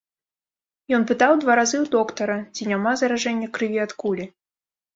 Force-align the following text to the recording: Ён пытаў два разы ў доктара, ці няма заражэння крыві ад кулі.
Ён 0.97 1.05
пытаў 1.11 1.31
два 1.43 1.57
разы 1.59 1.77
ў 1.83 1.93
доктара, 1.97 2.39
ці 2.55 2.61
няма 2.73 2.97
заражэння 3.05 3.53
крыві 3.61 3.79
ад 3.87 3.91
кулі. 4.05 4.31